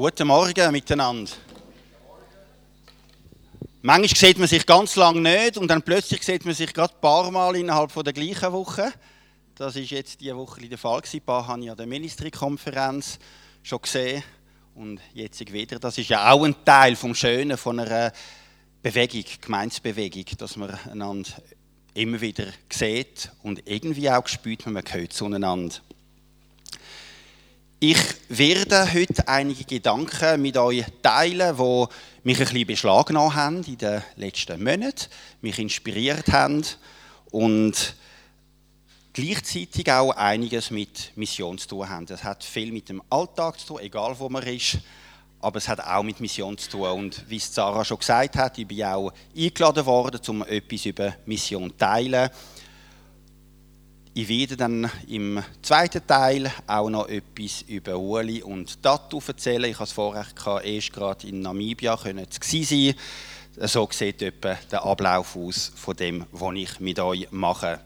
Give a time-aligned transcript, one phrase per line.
[0.00, 1.30] Guten Morgen miteinander.
[3.82, 7.00] Manchmal sieht man sich ganz lange nicht und dann plötzlich sieht man sich gerade ein
[7.02, 8.90] paar Mal innerhalb der gleichen Woche.
[9.56, 11.02] Das ist jetzt diese Woche der Fall.
[11.12, 13.18] Ein paar habe ich an der Ministry-Konferenz
[13.62, 14.22] schon gesehen
[14.74, 15.78] und jetzt wieder.
[15.78, 18.10] Das ist ja auch ein Teil vom Schönen von einer
[18.80, 21.28] Bewegung, Gemeinsbewegung, dass man einander
[21.92, 25.74] immer wieder sieht und irgendwie auch spürt, man gehört zueinander.
[27.82, 27.96] Ich
[28.28, 31.86] werde heute einige Gedanken mit euch teilen, die
[32.24, 35.06] mich ein bisschen beschlagnahmt haben in den letzten Monaten,
[35.40, 36.62] mich inspiriert haben
[37.30, 37.96] und
[39.14, 42.04] gleichzeitig auch einiges mit Mission zu tun haben.
[42.04, 44.76] Das hat viel mit dem Alltag zu tun, egal wo man ist,
[45.40, 46.90] aber es hat auch mit Mission zu tun.
[46.90, 51.70] Und wie Sarah schon gesagt hat, ich bin auch eingeladen worden, um etwas über Mission
[51.70, 52.28] zu teilen.
[54.12, 59.70] Ich werde dann im zweiten Teil auch noch etwas über Uli und Tatu erzählen.
[59.70, 60.26] Ich habe es vorher
[60.64, 62.94] erst gerade in Namibia können sein.
[63.56, 67.78] So sieht etwa der Ablauf aus von dem, was ich mit euch mache.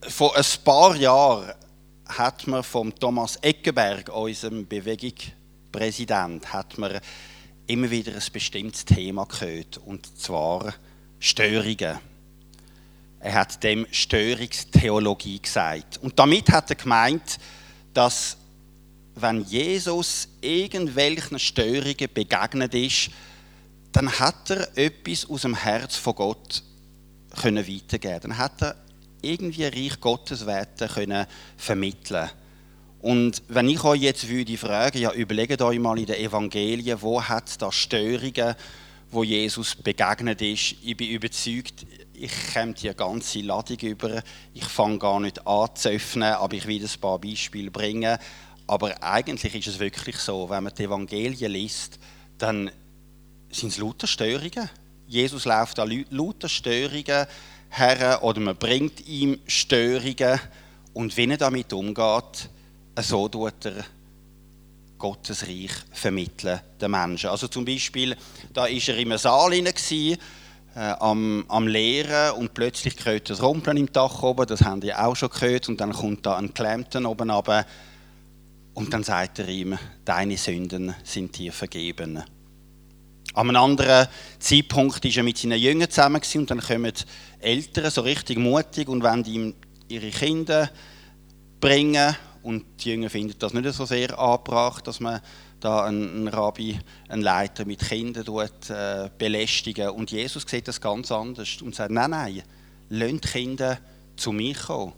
[0.00, 1.52] Vor ein paar Jahren
[2.06, 6.98] hat man von Thomas Eckenberg, unserem Bewegungspräsident, hat man
[7.68, 10.74] immer wieder ein bestimmtes Thema gehört, und zwar
[11.20, 12.00] Störungen.
[13.24, 15.96] Er hat dem Störungstheologie gesagt.
[16.02, 17.38] Und damit hat er gemeint,
[17.94, 18.36] dass
[19.14, 23.08] wenn Jesus irgendwelchen Störungen begegnet ist,
[23.92, 26.62] dann hat er etwas aus dem Herz von Gott
[27.40, 28.20] können weitergeben.
[28.20, 28.76] Dann hat er
[29.22, 32.28] irgendwie Reich Gottes Werte können vermitteln.
[33.00, 37.22] Und wenn ich euch jetzt würde fragen, ja, überlegt euch mal in den Evangelien, wo
[37.22, 38.54] hat da Störungen,
[39.10, 40.74] wo Jesus begegnet ist?
[40.82, 44.22] Ich bin überzeugt, ich komme die ganze Ladung über.
[44.52, 48.18] Ich fange gar nicht an zu öffnen, aber ich will ein paar Beispiele bringen.
[48.66, 51.98] Aber eigentlich ist es wirklich so, wenn man die Evangelien liest,
[52.38, 52.70] dann
[53.50, 54.70] sind es lauter Störungen.
[55.06, 57.26] Jesus läuft an lauter Störungen
[57.70, 60.40] her oder man bringt ihm Störungen
[60.92, 62.48] und wenn er damit umgeht,
[63.00, 63.84] so tut er
[64.96, 67.28] Gottes Reich vermitteln den Menschen.
[67.28, 68.16] Also zum Beispiel,
[68.52, 70.16] da ist er im Saal gewesen,
[70.74, 74.94] äh, am, am Lehren und plötzlich hört das Rumpeln im Dach oben, das haben die
[74.94, 77.64] auch schon gehört, und dann kommt da ein Klemmten oben runter
[78.74, 82.22] und dann sagt er ihm, deine Sünden sind dir vergeben.
[83.34, 84.08] An einem anderen
[84.38, 86.92] Zeitpunkt ist er mit seinen Jüngern zusammen und dann kommen
[87.40, 89.54] Eltern so richtig mutig und wollen ihm
[89.88, 90.70] ihre Kinder
[91.60, 95.20] bringen und die Jünger finden das nicht so sehr angebracht, dass man
[95.60, 96.78] da ein, Rabbi,
[97.08, 99.90] ein Leiter mit Kindern tut, äh, belästigen.
[99.90, 102.42] Und Jesus sieht das ganz anders und sagt, nein, nein,
[102.90, 103.78] lasst Kinder
[104.16, 104.92] zu mir kommen.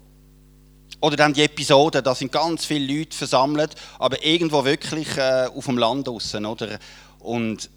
[1.00, 5.66] Oder dann die Episode, da sind ganz viele Leute versammelt, aber irgendwo wirklich äh, auf
[5.66, 6.78] dem Land draußen, oder?
[7.18, 7.70] Und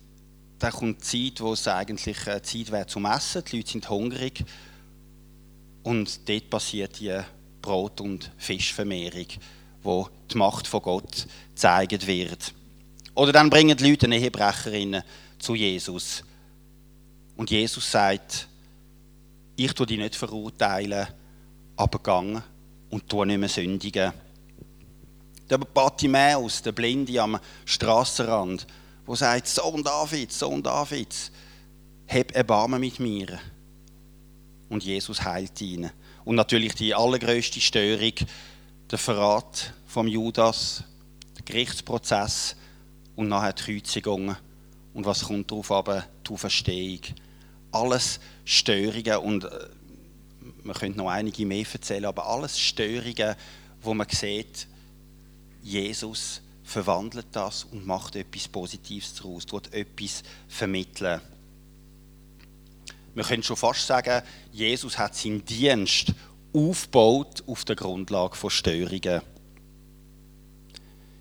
[0.57, 3.89] da kommt die Zeit, wo es eigentlich äh, Zeit wäre zum Essen, die Leute sind
[3.89, 4.43] hungrig
[5.83, 7.19] und dort passiert die
[7.61, 9.27] Brot- und Fischvermehrung,
[9.81, 12.53] wo die Macht von Gott gezeigt wird.
[13.19, 15.03] Oder dann bringen die Leute eine Ehebrecherin
[15.39, 16.23] zu Jesus.
[17.35, 18.47] Und Jesus sagt,
[19.57, 21.05] ich tue dich nicht verurteilen,
[21.75, 22.41] aber gang
[22.89, 24.13] und tu nicht mehr sündigen.
[25.49, 28.65] Der Bartimäus, der Blinde am Strassenrand,
[29.05, 31.29] wo sagt, Sohn Davids, Sohn Davids,
[32.07, 33.37] hab Erbarmen mit mir.
[34.69, 35.91] Und Jesus heilt ihn.
[36.23, 38.13] Und natürlich die allergrößte Störung,
[38.89, 40.85] der Verrat vom Judas,
[41.37, 42.55] der Gerichtsprozess,
[43.19, 44.33] und nachher die Kreuzigung.
[44.93, 46.05] Und was kommt darauf aber?
[46.25, 47.01] Die Auferstehung.
[47.69, 49.49] Alles Störungen und äh,
[50.63, 53.35] man könnte noch einige mehr erzählen, aber alles Störungen,
[53.81, 54.67] wo man sieht,
[55.61, 61.19] Jesus verwandelt das und macht etwas Positives daraus, tut etwas vermitteln.
[63.15, 66.13] Man könnte schon fast sagen, Jesus hat seinen Dienst
[66.53, 69.21] aufgebaut auf der Grundlage von Störungen.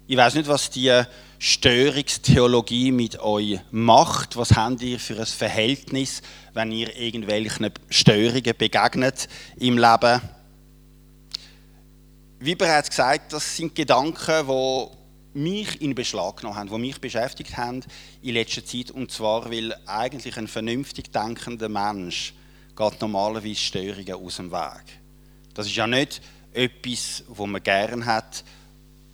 [0.06, 1.04] Ich weiß nicht, was die
[1.38, 4.36] Störungstheologie mit euch macht.
[4.36, 6.20] Was habt ihr für ein Verhältnis,
[6.52, 10.20] wenn ihr irgendwelchen Störungen begegnet im Leben?
[12.40, 14.86] Wie bereits gesagt, das sind Gedanken, die
[15.38, 17.84] mich in Beschlag genommen haben, die mich beschäftigt haben
[18.22, 18.90] in letzter Zeit.
[18.90, 22.34] Und zwar, weil eigentlich ein vernünftig denkender Mensch
[22.76, 24.84] geht normalerweise Störungen aus dem Weg.
[25.54, 26.20] Das ist ja nicht
[26.52, 28.44] etwas, was man gern hat,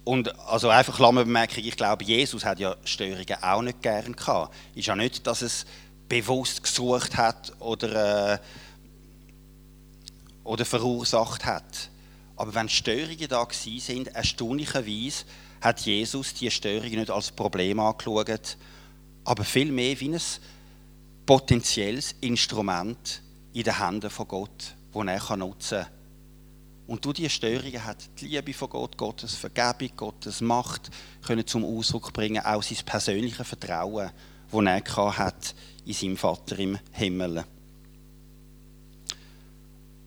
[0.05, 4.55] und also einfach Klammerbemerkung, ich glaube, Jesus hat ja Störungen auch nicht gern gehabt.
[4.75, 5.65] Ist ja nicht, dass es
[6.09, 8.39] bewusst gesucht hat oder, äh,
[10.45, 11.89] oder verursacht hat.
[12.37, 15.25] Aber wenn Störungen da sind, erstaunlicherweise
[15.61, 18.59] hat Jesus die Störung nicht als Problem angeschaut,
[19.25, 20.21] aber vielmehr wie ein
[21.25, 23.23] potenzielles Instrument
[23.55, 26.04] in den Händen von Gott, das er nutzen kann.
[26.87, 30.91] Und durch diese Störungen hat die Liebe von Gott, Gottes Vergebung, Gottes Macht
[31.27, 34.11] können zum Ausdruck bringen, auch sein persönliches Vertrauen,
[34.53, 35.55] das er hat
[35.87, 37.45] in seinem Vater im Himmel.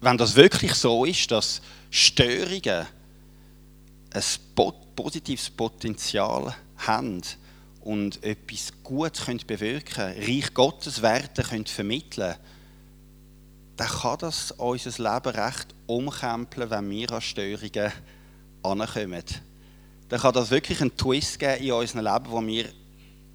[0.02, 2.86] Wenn das wirklich so ist, dass Störungen
[4.12, 4.24] ein
[4.96, 7.22] positives Potenzial haben
[7.82, 12.57] und etwas Gutes bewirken können, Reich Gottes Werte vermitteln können,
[13.78, 17.92] dann kann das unser Leben recht umkrempeln, wenn wir an Störungen
[18.64, 19.24] ankommen.
[20.10, 22.70] Dann kann das wirklich einen Twist geben in unserem Leben, wo wir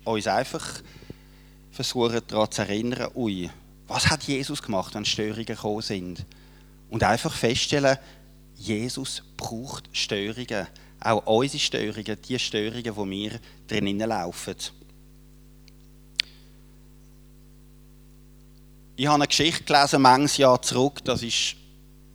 [0.05, 0.83] uns einfach
[1.71, 3.49] versuchen daran zu erinnern, ui,
[3.87, 6.27] was hat Jesus gemacht, wenn Störungen gekommen sind?
[6.91, 7.99] Und einfach feststellen,
[8.56, 10.67] Jesus braucht Störungen.
[11.00, 14.56] Auch unsere Störungen, die Störungen, die wir drinnen laufen.
[19.02, 21.02] Ich habe eine Geschichte gelesen, manches Jahr zurück.
[21.02, 21.56] Das ist,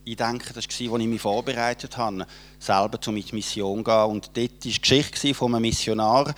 [0.06, 2.26] ich denke, das war, als ich mich vorbereitet habe,
[2.60, 4.06] selber zu mit Mission gehen.
[4.06, 6.34] Und dort war die Geschichte von einem Missionar.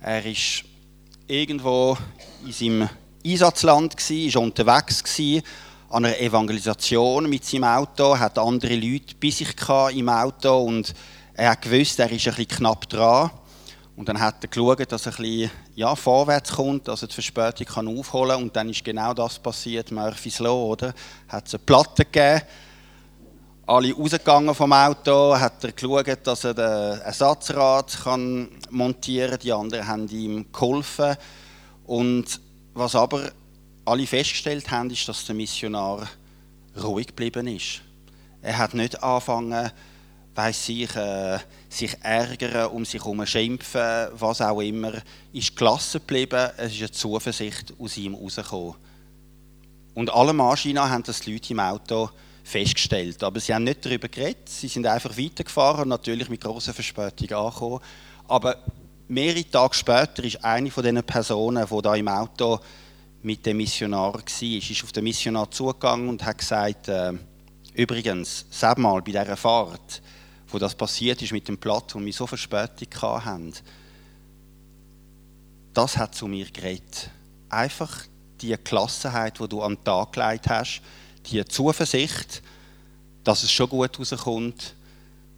[0.00, 0.32] Er war
[1.28, 1.96] irgendwo
[2.44, 2.88] in seinem
[3.24, 5.04] Einsatzland, war unterwegs
[5.90, 9.54] an einer Evangelisation mit seinem Auto, hat andere Leute bei sich
[9.94, 10.92] im Auto und
[11.34, 13.30] er gewusst, er ist ein bisschen knapp dran.
[13.98, 17.14] Und dann hat er geschaut, dass er ein bisschen ja, vorwärts kommt, dass er die
[17.14, 18.42] Verspätung kann aufholen kann.
[18.44, 20.94] Und dann ist genau das passiert, Murphy's Law, oder?
[21.26, 22.42] Hat es eine Platte gegeben,
[23.66, 29.40] alle rausgegangen vom Auto, hat er geschaut, dass er den Ersatzrad kann montieren kann.
[29.40, 31.16] Die anderen haben ihm geholfen.
[31.84, 32.40] Und
[32.74, 33.32] was aber
[33.84, 36.06] alle festgestellt haben, ist, dass der Missionar
[36.80, 37.80] ruhig geblieben ist.
[38.42, 39.72] Er hat nicht angefangen,
[40.38, 44.92] weiss ich, äh, sich ärgern, um sich herum schimpfen, was auch immer,
[45.32, 48.76] ist gelassen geblieben, es ist eine Zuversicht aus ihm herausgekommen.
[49.94, 52.10] Und alle Maschinen haben das die Leute im Auto
[52.44, 56.72] festgestellt, aber sie haben nicht darüber geredet, sie sind einfach weitergefahren und natürlich mit großer
[56.72, 57.80] Verspätung angekommen.
[58.28, 58.58] Aber
[59.08, 62.60] mehrere Tage später ist eine von diesen Personen, die da im Auto
[63.22, 67.12] mit dem Missionar war, ist auf den Missionar zugegangen und hat gesagt, äh,
[67.74, 70.00] übrigens, sag mal, bei dieser Fahrt,
[70.48, 73.52] wo das passiert ist mit dem Platz, wo wir so Verspätung hatten,
[75.74, 77.10] das hat zu mir geredet.
[77.48, 78.04] Einfach
[78.40, 80.82] die Gelassenheit, die du am Tag gelegt hast,
[81.26, 82.42] die Zuversicht,
[83.24, 84.74] dass es schon gut rauskommt,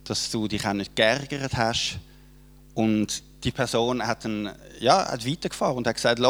[0.04, 1.98] dass du dich auch nicht geärgert hast.
[2.74, 6.20] Und die Person hat, dann, ja, hat weitergefahren und hat gesagt,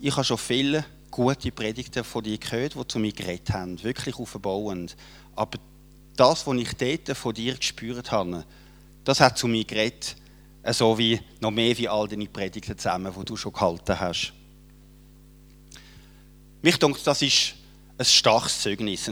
[0.00, 4.18] ich habe schon viele gute Predigten von dir gehört, die zu mir geredet haben, wirklich
[4.18, 4.96] aufbauend.
[5.36, 5.58] Aber
[6.16, 8.44] das, was ich dort von dir gespürt habe,
[9.04, 10.16] das hat zu mir geredet,
[10.70, 14.32] so wie noch mehr wie all deine Predigten zusammen, die du schon gehalten hast.
[16.62, 17.54] Mich denke, das ist
[17.98, 19.10] ein starkes Zeugnis.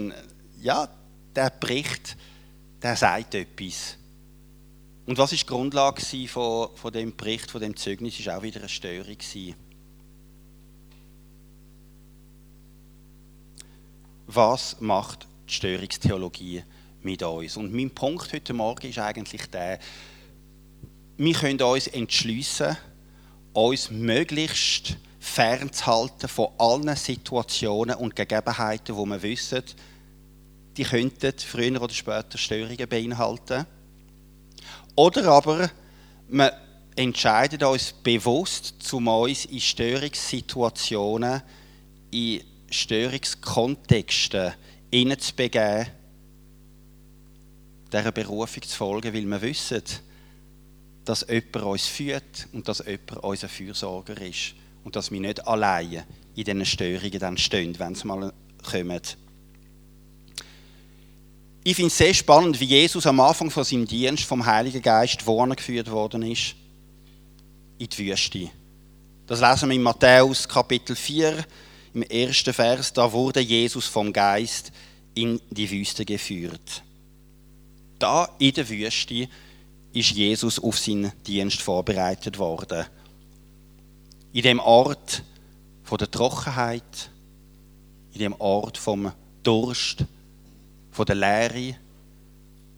[0.61, 0.87] Ja,
[1.35, 2.15] der Bericht,
[2.81, 3.97] der sagt etwas.
[5.05, 8.61] Und was ist die Grundlage von, von dem Bericht, von dem Zeugnis, ist auch wieder
[8.61, 9.17] eine Störung.
[14.27, 16.63] Was macht die Störungstheologie
[17.03, 17.57] mit uns.
[17.57, 19.79] Und mein Punkt heute Morgen ist eigentlich der,
[21.17, 22.77] wir können uns entschließen,
[23.53, 29.63] uns möglichst fernzuhalten von allen Situationen und Gegebenheiten, wo wir wissen,
[30.77, 33.65] die könnten früher oder später Störungen beinhalten.
[34.95, 35.69] Oder aber
[36.27, 36.53] wir
[36.95, 41.41] entscheiden uns bewusst, um uns in Störungssituationen,
[42.11, 44.53] in Störungskontexten
[44.91, 45.87] hineinzubegeben,
[47.91, 49.83] dieser Berufung zu folgen, weil wir wissen,
[51.05, 54.53] dass jemand uns führt und dass jemand unser Fürsorger ist.
[54.83, 56.05] Und dass wir nicht alleine
[56.35, 58.33] in diesen Störungen dann stehen, wenn sie mal
[58.69, 59.01] kommen.
[61.63, 65.25] Ich finde es sehr spannend, wie Jesus am Anfang von seinem Dienst vom Heiligen Geist
[65.27, 66.55] wohin geführt worden ist.
[67.77, 68.49] In die Wüste.
[69.27, 71.45] Das lesen wir in Matthäus Kapitel 4,
[71.93, 72.91] im ersten Vers.
[72.93, 74.71] Da wurde Jesus vom Geist
[75.13, 76.83] in die Wüste geführt
[78.01, 79.27] da in der Wüste
[79.93, 82.85] ist Jesus auf seinen Dienst vorbereitet worden.
[84.33, 85.23] In dem Ort
[85.83, 87.09] von der Trockenheit,
[88.13, 89.11] in dem Ort vom
[89.43, 90.05] Durst,
[90.91, 91.75] von der Leere,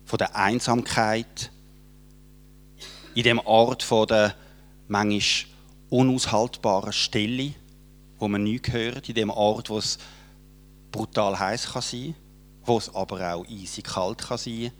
[0.05, 1.51] von der Einsamkeit,
[3.15, 4.35] in dem Ort von der
[4.87, 5.49] manchmal
[5.89, 7.53] unaushaltbaren Stille,
[8.17, 9.99] wo man nichts hört, in dem Ort, wo es
[10.91, 12.15] brutal heiß kann sein,
[12.65, 14.71] wo es aber auch eisig kalt kann sein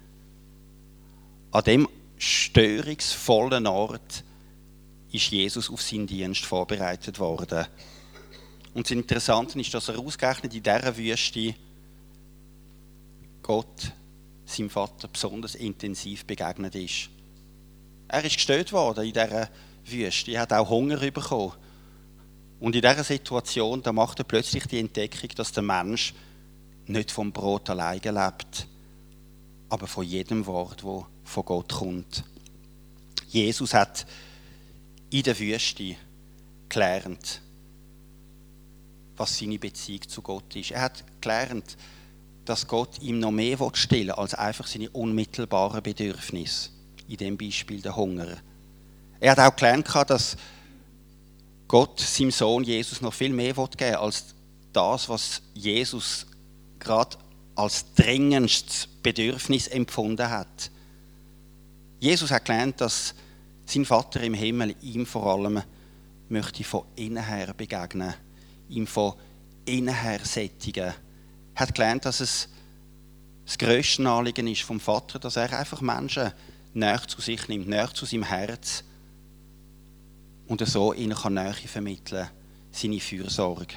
[1.53, 4.23] an dem störungsvollen Ort
[5.11, 7.67] ist Jesus auf seinen Dienst vorbereitet worden.
[8.73, 11.53] Und das Interessante ist, dass er ausgerechnet in dieser Wüste
[13.43, 13.91] Gott,
[14.45, 17.09] seinem Vater, besonders intensiv begegnet ist.
[18.07, 19.47] Er ist gestört worden in dieser
[19.85, 20.31] Wüste.
[20.31, 21.53] Er hat auch Hunger bekommen.
[22.59, 26.15] Und in dieser Situation, da macht er plötzlich die Entdeckung, dass der Mensch
[26.87, 28.67] nicht vom Brot alleine lebt,
[29.69, 32.23] aber von jedem Wort, wo von Gott kommt.
[33.29, 34.05] Jesus hat
[35.09, 35.95] in der Wüste
[36.69, 37.41] gelernt,
[39.15, 40.71] was seine Beziehung zu Gott ist.
[40.71, 41.77] Er hat gelernt,
[42.45, 46.69] dass Gott ihm noch mehr stillen will, als einfach seine unmittelbaren Bedürfnisse.
[47.07, 48.37] In dem Beispiel der Hunger.
[49.19, 50.35] Er hat auch gelernt, dass
[51.67, 54.35] Gott seinem Sohn Jesus noch viel mehr geben will, als
[54.73, 56.25] das, was Jesus
[56.79, 57.17] gerade
[57.55, 60.71] als drängendstes Bedürfnis empfunden hat.
[62.03, 63.15] Jesus hat gelernt, dass
[63.65, 65.61] sein Vater im Himmel ihm vor allem
[66.27, 68.13] möchte von innen her begegnen,
[68.67, 69.13] ihm von
[69.63, 70.93] innen her sättigen.
[71.55, 72.49] Er hat gelernt, dass es
[73.45, 76.33] das grösste Anliegen ist vom Vater, dass er einfach Menschen
[76.73, 78.83] näher zu sich nimmt, näher zu seinem Herz
[80.47, 82.27] und so ihnen kann Nähe vermitteln,
[82.69, 83.75] seine Fürsorge.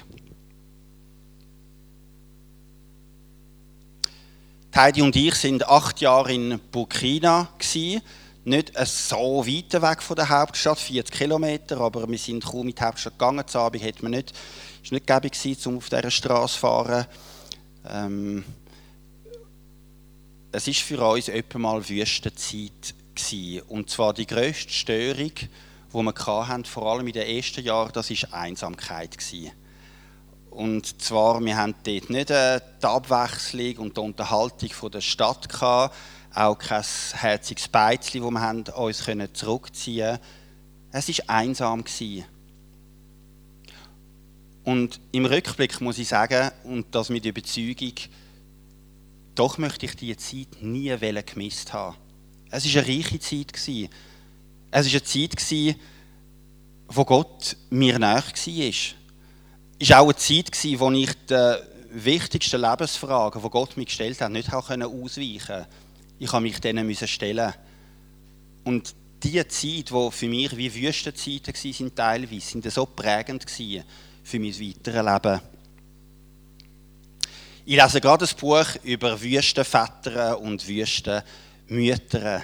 [4.77, 7.99] Heidi und ich sind acht Jahre in Burkina gewesen.
[8.45, 12.81] Nicht so weit weg von der Hauptstadt, 40 Kilometer, aber wir sind kaum in die
[12.83, 13.47] Hauptstadt gegangen.
[13.47, 14.33] Zu Abend hat man nicht,
[14.83, 17.07] ist nicht gäbig gewesen, um auf dieser Straße zu fahren.
[17.89, 18.43] Ähm,
[20.51, 23.63] es ist für uns etwa mal Wüstenzeit gewesen.
[23.69, 25.49] Und zwar die grösste Störung, die
[25.91, 26.13] wir
[26.47, 29.53] hatten, vor allem in den ersten Jahren, das war Einsamkeit gewesen.
[30.51, 35.47] Und zwar, wir haben dort nicht äh, die Abwechslung und die Unterhaltung von der Stadt
[35.49, 35.95] gehabt,
[36.33, 40.25] auch kein herziges Beizchen, wo wir uns zurückziehen konnten.
[40.91, 41.83] Es war einsam.
[41.83, 42.25] Gewesen.
[44.63, 47.93] Und im Rückblick muss ich sagen, und das mit Überzeugung,
[49.33, 51.95] doch möchte ich diese Zeit nie gemisst haben.
[52.49, 53.53] Es war eine reiche Zeit.
[53.53, 53.89] Gewesen.
[54.71, 55.79] Es war eine Zeit, gewesen,
[56.87, 58.73] wo Gott mir nahe war
[59.89, 64.31] war auch eine Zeit, in der ich die wichtigsten Lebensfragen, die Gott mir gestellt hat,
[64.31, 65.67] nicht ausweichen konnte.
[66.19, 67.53] Ich musste mich denen stellen.
[68.63, 74.59] Und diese Zeit, die für mich wie Wüstenzeiten waren, teilweise, sind so prägend für mein
[74.59, 75.41] weiteres Leben.
[77.65, 82.43] Ich lese gerade ein Buch über Wüstenväter und Wüstenmütter.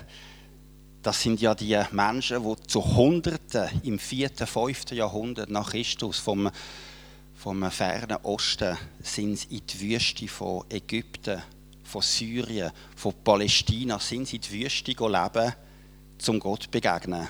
[1.02, 4.92] Das sind ja die Menschen, die zu Hunderten im 4., 5.
[4.92, 6.50] Jahrhundert nach Christus vom
[7.44, 11.44] vom fernen Osten sind sie in die Wüste von Ägypten,
[11.84, 15.54] von Syrien, von Palästina, sind sie in die Wüste leben,
[16.20, 17.28] zum Gott begegnen.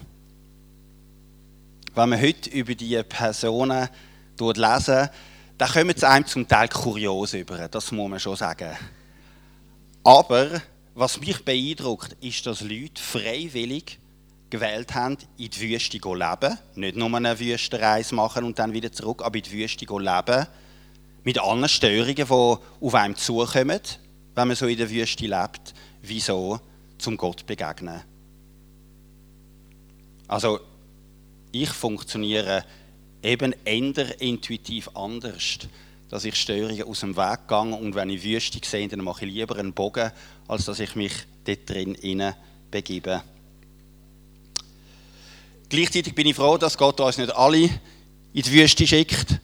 [1.96, 3.90] Wenn wir heute über diese Personen
[4.40, 5.10] lesen,
[5.58, 8.78] dann kommen sie einem zum Teil kurios über, das muss man schon sagen.
[10.04, 10.62] Aber
[10.94, 13.98] was mich beeindruckt, ist, dass Leute freiwillig
[14.54, 16.60] gewählt haben, in die Wüste zu leben.
[16.76, 20.46] Nicht nur eine Wüstenreise machen und dann wieder zurück, aber in die Wüste zu leben.
[21.24, 23.82] Mit allen Störungen, die auf einem zukommen,
[24.36, 25.74] wenn man so in der Wüste lebt.
[26.04, 26.60] Wieso?
[27.00, 28.02] Zum Gott begegnen.
[30.28, 30.60] Also,
[31.52, 32.64] ich funktioniere
[33.24, 35.60] eben eher intuitiv anders,
[36.10, 39.34] dass ich Störungen aus dem Weg gehe und wenn ich Wüste sehe, dann mache ich
[39.34, 40.12] lieber einen Bogen,
[40.48, 41.98] als dass ich mich dort drin
[42.70, 43.24] begebe.
[45.74, 49.40] Gleichzeitig bin ich froh, dass Gott uns nicht alle in die Wüste schickt.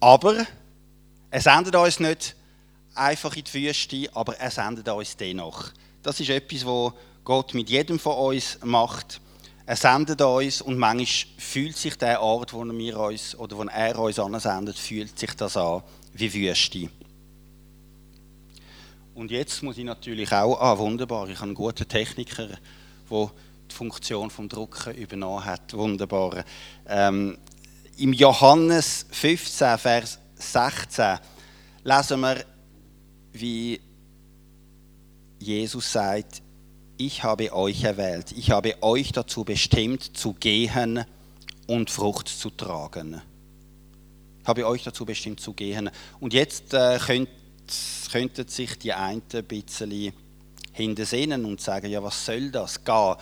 [0.00, 0.44] Aber
[1.30, 2.34] er sendet uns nicht
[2.96, 5.66] einfach in die Wüste, aber er sendet uns dennoch.
[6.02, 9.20] Das ist etwas, was Gott mit jedem von uns macht.
[9.66, 13.98] Er sendet uns und manchmal fühlt sich der Ort, wo wir uns oder wo er
[14.00, 16.90] uns ansendet, fühlt sich das an wie Wüste.
[19.14, 22.48] Und jetzt muss ich natürlich auch, ah wunderbar, ich habe einen guten Techniker,
[23.08, 23.30] der
[23.68, 25.72] die Funktion vom Drucken übernommen hat.
[25.74, 26.44] Wunderbar.
[26.86, 27.38] Ähm,
[27.96, 31.18] Im Johannes 15, Vers 16
[31.84, 32.44] lesen wir,
[33.32, 33.80] wie
[35.38, 36.42] Jesus sagt,
[36.96, 41.04] ich habe euch erwählt, ich habe euch dazu bestimmt, zu gehen
[41.68, 43.22] und Frucht zu tragen.
[44.42, 45.90] Ich habe euch dazu bestimmt, zu gehen.
[46.20, 47.28] Und jetzt äh, könnt,
[48.10, 50.12] könnten sich die einen ein bisschen
[50.72, 52.82] hintersehnen und sagen, ja, was soll das?
[52.82, 53.16] Gehen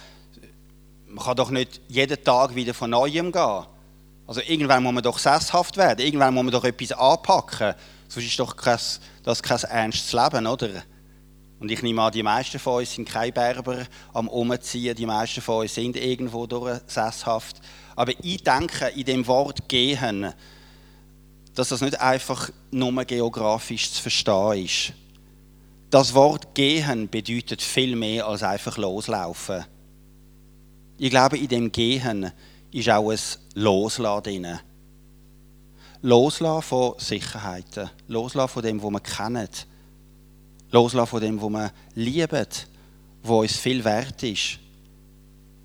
[1.08, 3.66] man kann doch nicht jeden Tag wieder von Neuem gehen.
[4.26, 7.74] Also irgendwann muss man doch sesshaft werden, irgendwann muss man doch etwas anpacken.
[8.08, 8.78] Sonst ist doch kein,
[9.22, 10.82] das kein ernstes Leben, oder?
[11.58, 15.40] Und ich nehme an, die meisten von uns sind keine Berber am Umziehen, die meisten
[15.40, 17.60] von uns sind irgendwo durch sesshaft.
[17.94, 20.32] Aber ich denke, in dem Wort gehen,
[21.54, 24.92] dass das nicht einfach nur geografisch zu verstehen ist.
[25.88, 29.64] Das Wort gehen bedeutet viel mehr als einfach loslaufen.
[30.98, 32.32] Ich glaube, in dem Gehen
[32.72, 33.18] ist auch ein
[33.54, 34.58] Loslassen drin.
[36.02, 37.90] Loslassen von Sicherheiten.
[38.08, 39.48] Loslassen von dem, was wir kennen.
[40.70, 42.46] Loslassen von dem, was wir lieben,
[43.22, 44.58] was uns viel wert ist.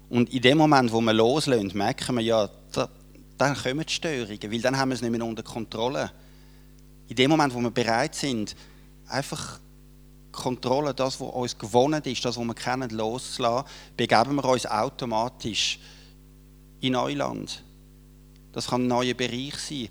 [0.10, 2.90] Und in dem Moment, wo wir loslösen, merken wir ja, da,
[3.38, 6.12] dann kommen die Störungen, weil dann haben wir es nicht mehr unter Kontrolle.
[7.08, 8.56] In dem Moment, wo wir bereit sind,
[9.08, 9.60] einfach
[10.32, 15.80] Kontrolle, das, was uns gewonnen ist, das, was wir kennen, loszulassen, begeben wir uns automatisch
[16.80, 17.64] in Neuland.
[18.52, 19.90] Das kann ein neuer Bereich sein,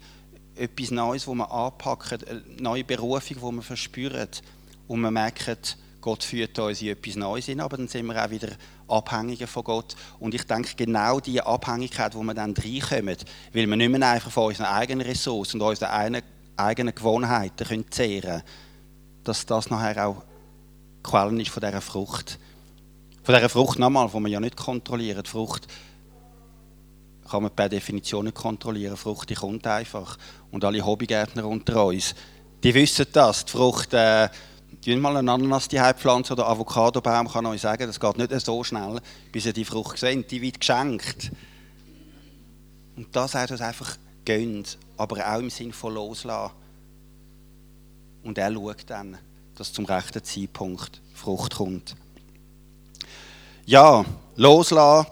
[0.55, 4.29] etwas Neues, wo wir anpacken, eine neue Berufung, die wir verspüren
[4.89, 5.57] und wir merken,
[6.01, 8.49] Gott führt uns in etwas Neues hin, aber dann sind wir auch wieder
[8.89, 9.95] Abhängige von Gott.
[10.19, 13.17] Und ich denke, genau diese Abhängigkeit, wo wir dann reinkommen,
[13.53, 16.23] weil wir nicht mehr einfach von unseren eigenen Ressourcen und unseren
[16.57, 18.43] eigenen Gewohnheiten zehren können,
[19.25, 20.25] dass das nachher auch
[21.03, 22.39] Quellen ist von dieser Frucht.
[23.23, 25.27] Von dieser Frucht nochmal, die man ja nicht kontrolliert.
[25.27, 25.67] Die Frucht
[27.29, 28.95] kann man per Definition nicht kontrollieren.
[28.95, 30.19] Die Frucht die kommt einfach.
[30.51, 32.15] Und alle Hobbygärtner unter uns,
[32.63, 33.45] die wissen das.
[33.45, 34.29] Die Frucht, äh,
[34.85, 38.65] die mal eine Ananas die pflanzen oder Avocadobaum, kann euch sagen, das geht nicht so
[38.65, 39.01] schnell,
[39.33, 40.25] bis ihr die Frucht sehen.
[40.29, 41.31] Die wird geschenkt.
[42.97, 46.55] Und das sagt uns einfach gönnt, aber auch im Sinn von loslassen.
[48.23, 49.19] Und er schaut dann,
[49.61, 51.95] dass zum rechten Zeitpunkt Frucht kommt.
[53.67, 55.07] Ja, loslassen,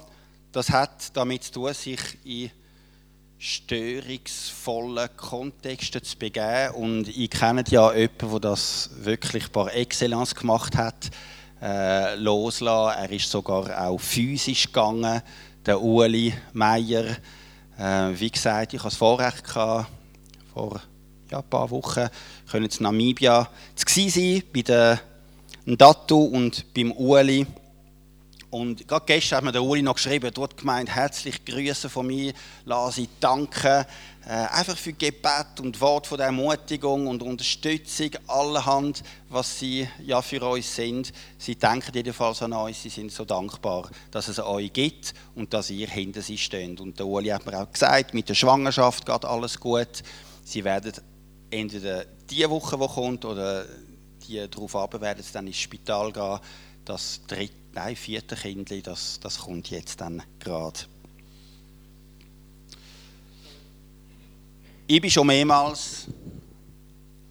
[0.52, 2.50] das hat damit zu tun, sich in
[3.36, 6.74] störungsvollen Kontexten zu begeben.
[6.76, 11.10] Und ich kenne ja jemanden, der das wirklich par excellence gemacht hat.
[11.60, 13.02] Äh, loslassen.
[13.02, 15.20] Er ist sogar auch physisch gegangen.
[15.66, 17.18] Der Uli Meier.
[17.78, 19.90] Äh, wie gesagt, ich hatte das Vorrecht gehabt,
[20.54, 20.80] vor
[21.30, 22.08] ja, ein paar Wochen
[22.50, 25.00] können in Namibia zu sein, bei der
[25.66, 27.46] Ndatu und beim Uli.
[28.50, 32.32] Und gerade gestern hat mir der Uli noch geschrieben, dort gemeint, herzlich Grüße von mir,
[32.64, 33.84] lasse ich danken,
[34.26, 40.22] äh, einfach für Gebet und Wort von der Ermutigung und Unterstützung, allerhand, was sie ja
[40.22, 41.12] für uns sind.
[41.36, 45.68] Sie denken jedenfalls an uns, sie sind so dankbar, dass es euch gibt und dass
[45.68, 46.80] ihr hinter sie steht.
[46.80, 50.02] Und der Uli hat mir auch gesagt, mit der Schwangerschaft geht alles gut.
[50.44, 50.92] Sie werden
[51.50, 53.64] entweder die Woche, die kommt, oder
[54.26, 56.38] die darauf ab, werden dann ins Spital gehen.
[56.84, 60.80] Das dritte, nein, vierte Kind, das, das kommt jetzt dann gerade.
[64.86, 66.06] Ich bin schon mehrmals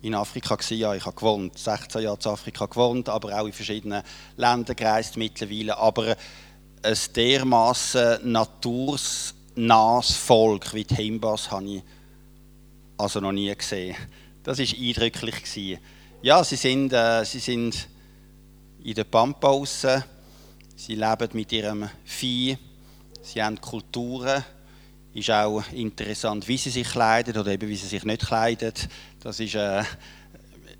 [0.01, 3.53] in Afrika gewesen, ja, ich habe gewohnt, 16 Jahre in Afrika gewohnt, aber auch in
[3.53, 4.03] verschiedenen
[4.35, 5.75] Ländern gereist mittlerweile.
[5.77, 6.15] Aber
[6.83, 11.83] ein dermaßen natursnahes Volk wie die Himbas habe ich
[12.97, 13.95] also noch nie gesehen.
[14.43, 15.43] Das war eindrücklich.
[15.43, 15.79] Gewesen.
[16.21, 17.87] Ja, sie sind, äh, sie sind
[18.83, 19.85] in der Pampa raus.
[20.75, 22.57] Sie leben mit ihrem Vieh.
[23.21, 24.43] Sie haben Kulturen.
[25.13, 28.73] Ist auch interessant, wie sie sich kleiden oder eben wie sie sich nicht kleiden.
[29.19, 29.83] Das ist äh,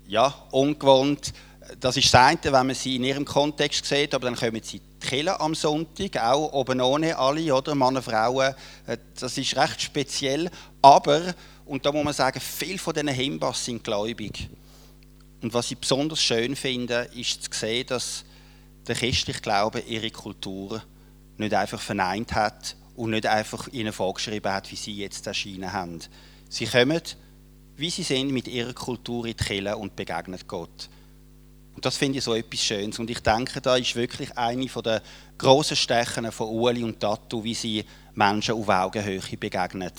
[0.06, 1.32] ja, ungewohnt.
[1.80, 4.80] Das ist das eine, wenn man sie in ihrem Kontext sieht, aber dann kommen sie
[5.00, 7.74] Kille am Sonntag, auch oben ohne alle, oder?
[7.74, 8.54] Männer, Frauen.
[8.86, 10.50] Äh, das ist recht speziell.
[10.80, 11.34] Aber
[11.68, 14.48] und da muss man sagen, viele von diesen Himbas sind gläubig.
[15.42, 18.24] Und was ich besonders schön finde, ist zu sehen, dass
[18.86, 20.82] der christliche Glaube ihre Kultur
[21.36, 26.00] nicht einfach verneint hat und nicht einfach ihnen vorgeschrieben hat, wie sie jetzt erschienen haben.
[26.48, 27.02] Sie kommen,
[27.76, 30.88] wie sie sind, mit ihrer Kultur in die Kirche und begegnen Gott.
[31.76, 32.98] Und das finde ich so etwas Schönes.
[32.98, 35.02] Und ich denke, da ist wirklich eine der
[35.36, 39.92] grossen Stärken von Uli und Tatu, wie sie Menschen auf Augenhöhe begegnen.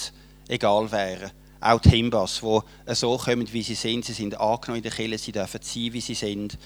[0.50, 1.32] Egal wer.
[1.62, 4.06] Auch die Himbas, die so kommen, wie sie sind.
[4.06, 6.58] Sie sind angenommen in der Kirche, sie dürfen sein, wie sie sind.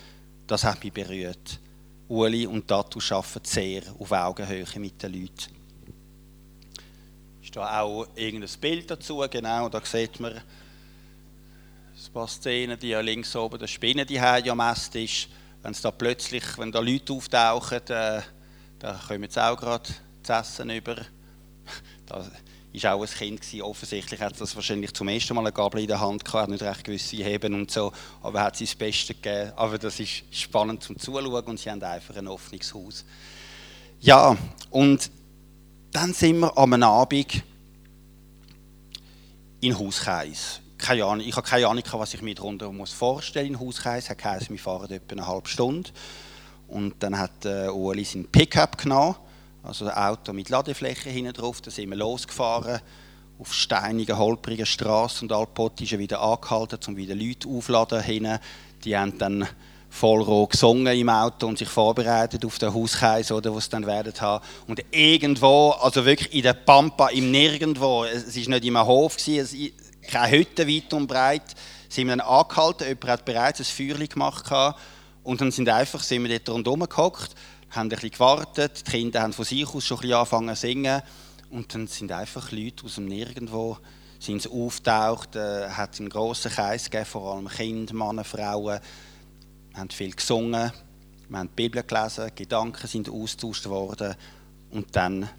[0.46, 1.60] Das hat mich berührt.
[2.08, 5.56] Uli und Tatu arbeiten sehr auf Augenhöhe mit den Leuten.
[7.42, 9.26] Ist da auch irgendein Bild dazu?
[9.30, 14.58] Genau, da sieht man ein paar Szenen, die ja links oben der Spinne die am
[14.58, 15.28] Mast ist.
[15.62, 18.22] Wenn da plötzlich, wenn da Leute auftauchen, äh,
[18.80, 19.90] da kommen jetzt auch gerade
[20.22, 20.98] zu essen über.
[22.06, 22.30] Da,
[22.74, 23.62] ist auch ein Kind gewesen.
[23.62, 26.84] Offensichtlich hat das wahrscheinlich zum ersten Mal eine Gabel in der Hand gehabt, nicht recht
[26.84, 29.54] gewusst, wie heben und so, aber hat sie das Beste gegeben.
[29.56, 33.06] Aber das ist spannend zum Zuschauen und sie haben einfach ein offenes Haus.
[34.02, 34.36] Ja,
[34.72, 35.10] und
[35.92, 37.44] dann sind wir am Abend
[39.62, 40.60] in Hauskreis.
[40.78, 43.62] keine Ahnung, ich habe keine Ahnung, was ich mir darunter vorstellen muss.
[43.62, 45.92] Hauskreis hat geheißen, wir fahren etwa eine halbe Stunde.
[46.68, 49.16] Und dann hat äh, Ueli seinen Pickup genommen,
[49.64, 51.62] also ein Auto mit Ladefläche hinten drauf.
[51.62, 52.82] Da sind wir losgefahren
[53.40, 58.40] auf steinigen, holprigen Straßen und Alpott ist er wieder angehalten, um wieder Leute aufzuladen hinten.
[58.84, 59.48] Die haben dann
[59.90, 64.14] voll roh gesungen im Auto und sich vorbereitet auf den Hauskreis, oder, was dann werden
[64.20, 64.44] haben.
[64.68, 69.56] Und irgendwo, also wirklich in der Pampa, im Nirgendwo, es war nicht im Hof, es
[70.02, 71.44] keine Hütte weit und breit,
[71.90, 74.46] sind wir dann angehalten, jemand hat bereits ein Feuer gemacht
[75.24, 77.36] und dann sind, einfach, sind wir dort rundherum gehockt,
[77.76, 80.62] haben ein bisschen gewartet, die Kinder haben von sich aus schon ein bisschen angefangen zu
[80.62, 81.02] singen.
[81.50, 83.78] Und dann sind einfach Leute aus dem Nirgendwo
[84.24, 88.80] sind sie auftaucht, äh, hat einen grossen Kreis gegeben, vor allem Kinder, Männer, Frauen,
[89.72, 90.72] wir haben viel gesungen,
[91.28, 94.16] wir haben die Bibel gelesen, Gedanken sind austauscht worden.
[94.72, 95.30] Und dann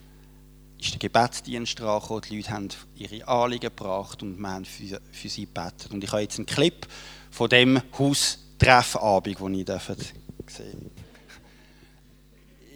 [0.79, 5.29] ist der Gebetsdienst dran die Leute haben ihre Anliegen gebracht und wir haben für, für
[5.29, 5.91] sie gebetet.
[5.91, 6.87] Und ich habe jetzt einen Clip
[7.31, 10.91] von dem Haustreffabend, den ich sehen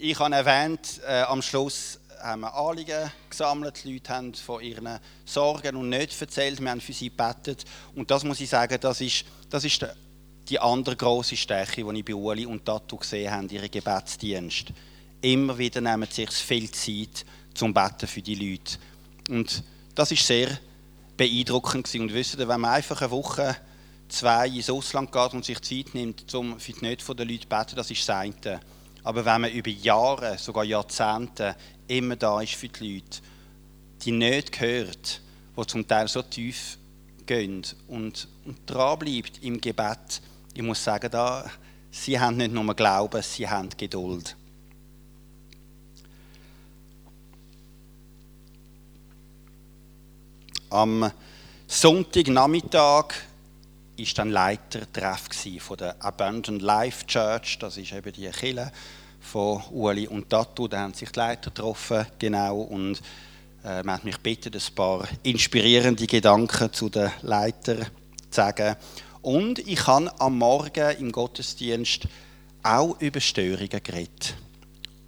[0.01, 5.01] Ich habe erwähnt, äh, am Schluss haben wir Anliegen gesammelt, die Leute haben von ihren
[5.25, 7.65] Sorgen und nicht erzählt, wir haben für sie gebetet.
[7.97, 9.85] Und das muss ich sagen, das ist, das ist
[10.49, 14.67] die andere große Stärke, die ich bei Uli und Tatu gesehen habe, ihren Gebetsdienst.
[15.21, 18.79] Immer wieder nehmen sie sich viel Zeit zum Betten für die Leute.
[19.31, 19.65] Und
[19.97, 20.61] das ist sehr
[21.17, 22.03] beeindruckend gewesen.
[22.03, 23.57] Und wisst ihr, wenn man einfach eine Woche,
[24.09, 27.49] zwei ins Ausland geht und sich Zeit nimmt, um für die Nöte der Leute zu
[27.49, 28.61] beten, das ist das eine.
[29.09, 33.21] Aber wenn man über Jahre, sogar Jahrzehnte immer da ist für die Leute,
[34.03, 35.23] die Nöte hört,
[35.57, 36.77] die zum Teil so tief
[37.25, 40.21] gehen und, und dranbleibt im Gebet,
[40.53, 41.51] ich muss sagen, da,
[41.91, 44.37] sie haben nicht nur Glauben, sie haben Geduld.
[50.69, 51.11] Am
[51.67, 53.15] Sonntagnachmittag
[53.99, 57.59] war dann Leitertreff von der Abundant Life Church.
[57.59, 58.71] Das ist eben die Kirche
[59.21, 60.69] von Uli und Tatu.
[60.69, 62.61] Da haben sich die Leiter getroffen, genau.
[62.61, 63.01] Und
[63.65, 67.89] äh, man hat mich gebeten, ein paar inspirierende Gedanken zu den Leitern zu
[68.31, 68.77] sagen.
[69.23, 72.07] Und ich habe am Morgen im Gottesdienst
[72.63, 74.35] auch über Störungen geredet.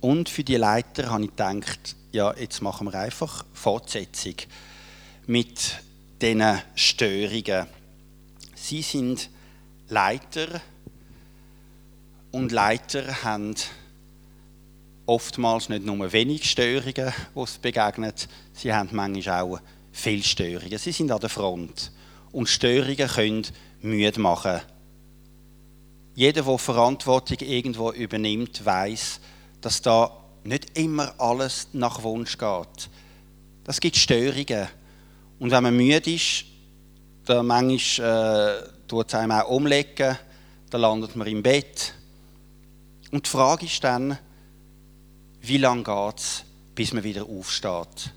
[0.00, 4.35] Und für die Leiter habe ich gedacht, ja, jetzt machen wir einfach Fortsetzung
[5.26, 5.76] mit
[6.20, 7.66] diesen Störungen.
[8.62, 9.31] Sie sind
[9.88, 10.61] Leiter
[12.31, 13.55] und Leiter haben
[15.07, 20.79] oftmals nicht nur wenig Störungen, die es begegnet, sie haben manchmal auch viele Störungen.
[20.79, 21.90] Sie sind an der Front
[22.33, 23.46] und Störungen können
[23.81, 24.61] müde machen.
[26.14, 29.20] Jeder, der Verantwortung irgendwo übernimmt, weiß,
[29.62, 32.90] dass da nicht immer alles nach Wunsch geht.
[33.64, 34.68] Das gibt Störungen.
[35.38, 36.44] Und wenn man müde ist,
[37.24, 40.18] dann manchmal äh, tut es einem auch umlegen,
[40.70, 41.94] dann landet man im Bett.
[43.11, 44.18] Und die Frage ist dann,
[45.42, 48.12] wie lange geht es, bis man wieder aufsteht?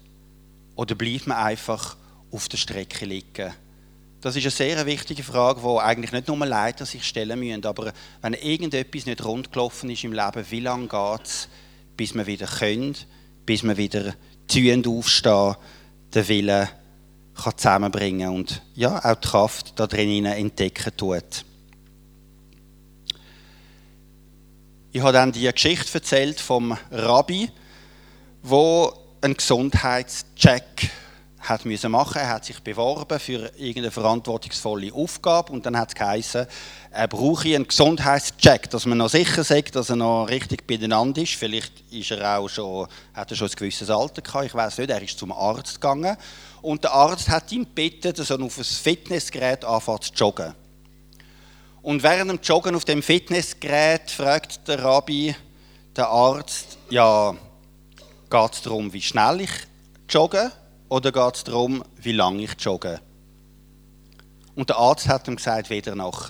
[0.75, 1.95] Oder bleibt man einfach
[2.31, 3.53] auf der Strecke liegen?
[4.21, 7.65] Das ist eine sehr wichtige Frage, die eigentlich nicht nur Leiter sich stellen müssen.
[7.65, 11.49] Aber wenn irgendetwas nicht rund gelaufen ist im Leben, wie lange geht es,
[11.97, 12.95] bis man wieder können,
[13.45, 14.13] bis man wieder
[14.47, 15.55] tüend aufstehen,
[16.13, 16.69] den Willen
[17.41, 21.45] kann zusammenbringen und ja, auch die Kraft da drinnen entdecken tut.
[24.91, 27.49] Ich habe dann die Geschichte erzählt vom Rabbi,
[28.43, 30.91] wo einen Gesundheitscheck
[31.39, 32.19] hat müssen machen.
[32.19, 36.45] Er hat sich beworben für irgendeine verantwortungsvolle Aufgabe und dann hat es geheißen,
[36.91, 41.33] er brauche einen Gesundheitscheck, dass man noch sicher sagt, dass er noch richtig beieinander ist.
[41.33, 44.89] Vielleicht ist er auch schon, hat er schon ein gewisses Alter gehabt, ich weiß nicht.
[44.89, 46.15] Er ist zum Arzt gegangen
[46.63, 50.55] und der Arzt hat ihn gebeten, dass er auf ein Fitnessgerät anfängt zu joggen.
[51.83, 55.35] Und während dem Joggen auf dem Fitnessgerät fragt der Rabbi,
[55.95, 57.35] der Arzt, ja,
[58.29, 59.51] geht es darum, wie schnell ich
[60.09, 60.51] jogge?
[60.93, 63.01] oder geht es darum, wie lange ich jogge?
[64.53, 66.29] Und der Arzt hat ihm gesagt, weder noch.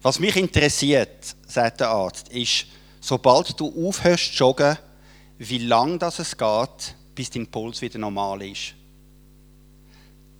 [0.00, 2.64] Was mich interessiert, sagt der Arzt, ist,
[3.02, 4.78] sobald du aufhörst zu joggen,
[5.36, 8.74] wie lange das es geht, bis dein Puls wieder normal ist.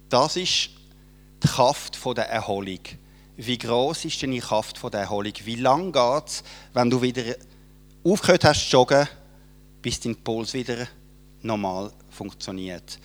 [0.09, 0.71] Das ist
[1.43, 2.81] die Kraft der Erholung.
[3.37, 5.35] Wie groß ist denn die Kraft der Erholung?
[5.45, 6.43] Wie lange geht es,
[6.73, 7.37] wenn du wieder
[8.05, 9.07] aufgehört hast zu joggen,
[9.83, 10.89] bis dein Puls wieder
[11.43, 12.99] normal funktioniert.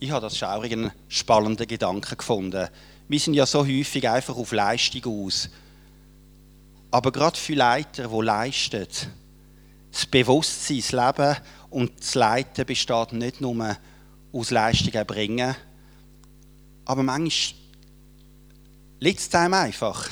[0.00, 2.68] Ich habe das schaurigen, spannenden Gedanken gefunden.
[3.06, 5.48] Wir sind ja so häufig einfach auf Leistung aus.
[6.90, 8.86] Aber gerade für Leiter, die leisten,
[9.92, 11.36] das Bewusstsein, das Leben
[11.70, 13.76] und das Leiten besteht nicht nur
[14.32, 15.54] aus Leistung erbringen,
[16.84, 17.58] Aber manchmal
[19.00, 20.08] liegt es einem einfach.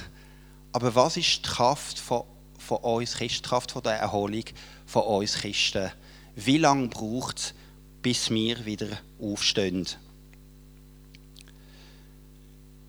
[0.73, 2.25] Aber was ist die Kraft von,
[2.59, 4.45] von uns Christen, die Kraft von der Erholung
[4.87, 5.91] von uns Christen?
[6.35, 7.55] Wie lange braucht es,
[8.01, 8.89] bis wir wieder
[9.21, 9.87] aufstehen?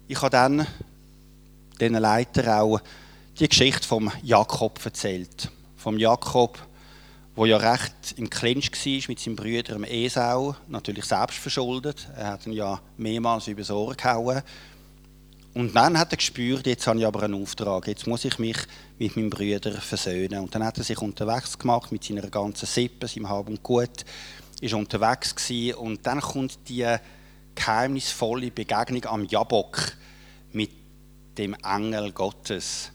[0.08, 0.68] Ich habe dann
[1.80, 2.80] diesen Leiter auch
[3.40, 5.50] die Geschichte vom Jakob erzählt.
[5.76, 6.58] Vom Jakob,
[7.36, 12.08] wo ja recht im Clinch war mit seinem Bruder Esau, natürlich selbst verschuldet.
[12.16, 14.42] Er hat ihn ja mehrmals über das Ohr gehauen.
[15.56, 18.58] Und dann hat er gespürt, jetzt habe ich aber einen Auftrag, jetzt muss ich mich
[18.98, 20.40] mit meinem Bruder versöhnen.
[20.40, 24.04] Und dann hat er sich unterwegs gemacht mit seiner ganzen Sippe, seinem Hab und Gut,
[24.62, 25.76] ist unterwegs gewesen.
[25.76, 26.86] und dann kommt die
[27.54, 29.94] geheimnisvolle Begegnung am Jabok
[30.54, 30.72] mit
[31.38, 32.93] dem Engel Gottes.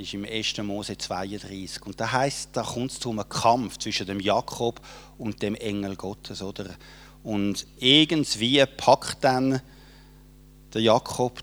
[0.00, 0.56] Das ist im 1.
[0.62, 1.84] Mose 32.
[1.84, 4.80] Und da heißt, da kommt es zu einem Kampf zwischen dem Jakob
[5.18, 6.70] und dem Engel Gottes, oder?
[7.22, 9.60] Und irgendwie packt dann
[10.72, 11.42] der Jakob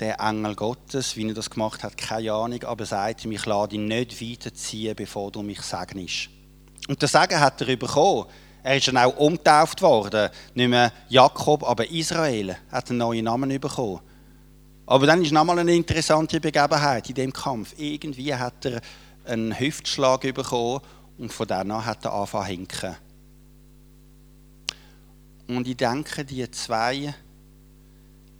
[0.00, 3.46] den Engel Gottes, wie er das gemacht hat, keine Ahnung, aber er sagt ihm, ich
[3.46, 6.28] lade dich nicht weiterziehen, bevor du mich segnest.
[6.88, 8.26] Und das Segen hat er bekommen.
[8.64, 10.28] Er ist dann auch umgetauft worden.
[10.54, 14.00] Nicht mehr Jakob, aber Israel hat einen neuen Namen bekommen.
[14.86, 17.74] Aber dann ist nochmal eine interessante Begebenheit in dem Kampf.
[17.78, 18.80] Irgendwie hat er
[19.24, 20.80] einen Hüftschlag bekommen
[21.18, 22.96] und von dann an hat er angefangen hinken.
[25.46, 27.14] Und ich denke, die zwei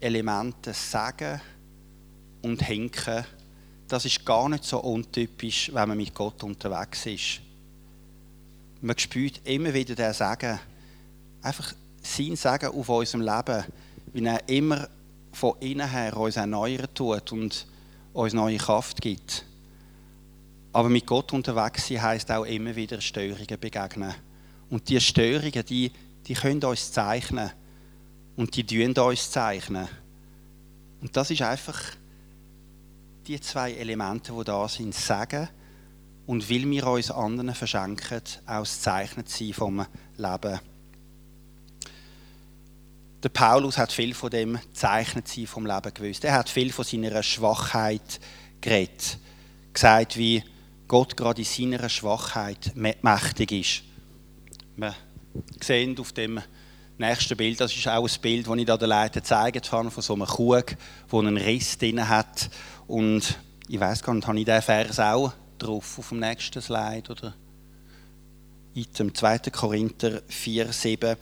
[0.00, 1.40] Elemente Sagen
[2.42, 3.24] und Hinken,
[3.86, 7.40] das ist gar nicht so untypisch, wenn man mit Gott unterwegs ist.
[8.80, 10.58] Man spürt immer wieder den Sagen,
[11.42, 13.64] einfach sein Sagen auf unserem Leben,
[14.12, 14.88] wie er immer
[15.32, 17.66] von innen her uns erneuern tut und
[18.12, 19.44] uns neue Kraft gibt.
[20.72, 24.14] Aber mit Gott unterwegs sein heisst auch immer wieder Störungen begegnen.
[24.70, 25.92] Und diese Störungen, die,
[26.26, 27.50] die können uns zeichnen.
[28.36, 29.88] Und die tun uns zeichnen.
[31.02, 31.78] Und das ist einfach
[33.26, 35.48] die zwei Elemente, die da sind, sagen
[36.26, 40.60] und will wir uns anderen verschenken, auch das Zeichnen sein vom Leben.
[43.22, 46.24] Der Paulus hat viel von dem Zeichnet sein vom Leben gewusst.
[46.24, 48.18] Er hat viel von seiner Schwachheit
[48.60, 49.18] geredet.
[49.72, 50.42] Gesagt, wie
[50.88, 53.82] Gott gerade in seiner Schwachheit mächtig ist.
[54.76, 54.94] Wir
[55.60, 56.40] sehen auf dem
[56.98, 60.02] nächsten Bild, das ist auch ein Bild, das ich da der Leiter gezeigt habe, von
[60.02, 60.76] so einem Krug,
[61.10, 62.50] der einen Riss drin hat.
[62.88, 67.12] Und ich weiß gar nicht, habe ich diesen Vers auch drauf auf dem nächsten Slide?
[67.12, 67.34] Oder?
[68.74, 69.38] Item 2.
[69.52, 71.16] Korinther 4, 7.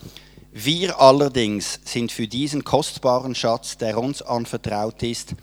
[0.52, 5.36] Wir allerdings sind für diesen kostbaren Schatz, der uns anvertraut ist,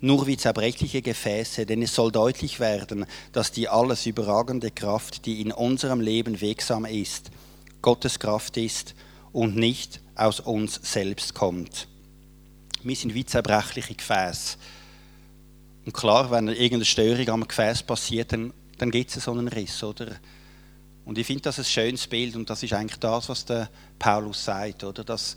[0.00, 5.40] nur wie zerbrechliche Gefäße, denn es soll deutlich werden, dass die alles überragende Kraft, die
[5.40, 7.30] in unserem Leben wirksam ist,
[7.82, 8.96] Gottes Kraft ist
[9.30, 11.86] und nicht aus uns selbst kommt.
[12.82, 14.56] Wir sind wie zerbrechliche Gefäße.
[15.86, 19.84] Und klar, wenn irgendeine Störung am Gefäß passiert, dann, dann gibt es so einen Riss,
[19.84, 20.16] oder?
[21.04, 24.44] Und ich finde das ein schönes Bild und das ist eigentlich das, was der Paulus
[24.44, 25.02] sagt, oder?
[25.02, 25.36] Dass,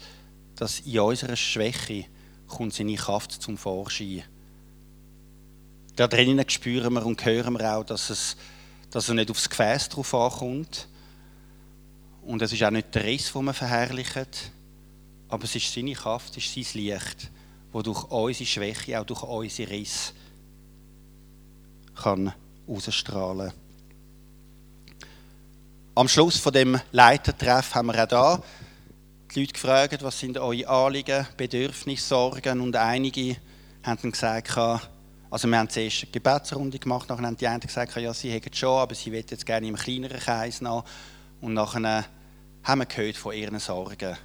[0.55, 2.05] dass in unserer Schwäche
[2.47, 4.23] kommt seine Kraft zum Vorschein.
[5.95, 8.35] Da drinnen spüren wir und hören wir auch, dass es,
[8.91, 10.87] dass er nicht aufs Gefäß drauf ankommt.
[12.21, 14.51] Und es ist auch nicht der Riss, den man verherrlicht,
[15.29, 17.31] aber es ist seine Kraft, es ist sein Licht,
[17.71, 20.13] wo durch unsere Schwäche, auch durch unsere Riss
[21.95, 22.33] kann
[22.67, 23.64] ausstrahlen kann.
[25.97, 28.43] Am Schluss von dem Leitertreff haben wir auch da
[29.33, 33.37] die Leute gefragt, was sind eure Anliegen, Bedürfnisse, Sorgen und einige
[33.81, 37.95] haben dann gesagt, also wir haben zuerst eine Gebetsrunde gemacht, nachher haben die einen gesagt,
[37.95, 40.83] ja, sie hätten schon, aber sie wollen jetzt gerne im kleineren Kreis noch
[41.39, 42.03] und nachher
[42.63, 44.17] haben wir gehört von ihren Sorgen.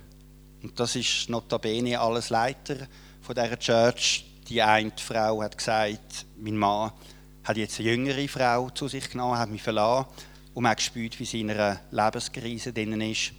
[0.65, 2.79] Und das ist notabene alles Leiter
[3.21, 4.27] von dieser Church.
[4.49, 6.91] Die eine Frau hat gesagt, mein Mann
[7.45, 10.07] hat jetzt eine jüngere Frau zu sich genommen, hat mich verlassen
[10.55, 13.33] und man hat gespürt, wie sie in einer Lebenskrise drin ist.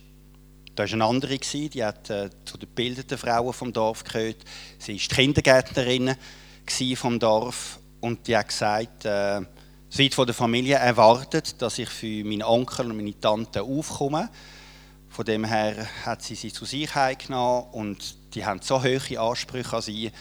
[0.75, 4.37] Da war eine andere, die hat äh, zu den gebildeten Frauen vom Dorf gehört.
[4.79, 6.15] Sie war die Kindergärtnerin
[6.95, 9.41] vom Dorf und die hat gesagt, äh,
[9.89, 14.29] sie von der Familie erwartet, dass ich für meinen Onkel und meine Tante aufkomme.
[15.09, 19.75] Von dem her hat sie sie zu sich heimgenommen und die haben so hohe Ansprüche
[19.75, 20.11] an sie.